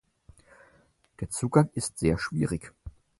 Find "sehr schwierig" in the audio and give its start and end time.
1.99-2.73